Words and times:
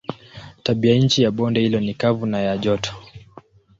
Tabianchi 0.63 1.23
ya 1.23 1.31
bonde 1.31 1.59
hilo 1.59 1.79
ni 1.79 1.93
kavu 1.93 2.25
na 2.25 2.39
ya 2.39 2.57
joto. 2.57 2.95